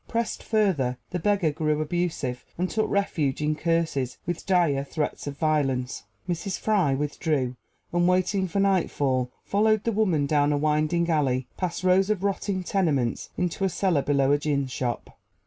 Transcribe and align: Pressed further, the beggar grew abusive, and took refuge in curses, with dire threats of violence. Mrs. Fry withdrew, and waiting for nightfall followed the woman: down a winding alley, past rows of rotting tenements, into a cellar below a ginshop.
Pressed 0.07 0.41
further, 0.41 0.97
the 1.11 1.19
beggar 1.19 1.51
grew 1.51 1.79
abusive, 1.79 2.43
and 2.57 2.67
took 2.71 2.89
refuge 2.89 3.39
in 3.39 3.53
curses, 3.53 4.17
with 4.25 4.47
dire 4.47 4.83
threats 4.83 5.27
of 5.27 5.37
violence. 5.37 6.05
Mrs. 6.27 6.57
Fry 6.57 6.95
withdrew, 6.95 7.55
and 7.93 8.07
waiting 8.07 8.47
for 8.47 8.59
nightfall 8.59 9.29
followed 9.43 9.83
the 9.83 9.91
woman: 9.91 10.25
down 10.25 10.51
a 10.51 10.57
winding 10.57 11.07
alley, 11.07 11.45
past 11.55 11.83
rows 11.83 12.09
of 12.09 12.23
rotting 12.23 12.63
tenements, 12.63 13.29
into 13.37 13.63
a 13.63 13.69
cellar 13.69 14.01
below 14.01 14.31
a 14.31 14.39
ginshop. 14.39 15.19